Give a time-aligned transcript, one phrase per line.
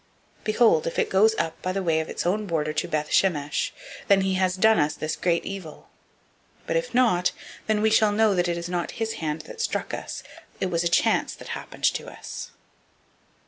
[0.39, 3.11] 006:009 Behold; if it goes up by the way of its own border to Beth
[3.11, 3.69] Shemesh,
[4.07, 5.89] then he has done us this great evil:
[6.65, 7.31] but if not,
[7.67, 10.23] then we shall know that it is not his hand that struck us;
[10.59, 12.49] it was a chance that happened to us."